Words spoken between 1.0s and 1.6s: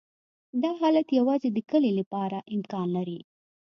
یوازې د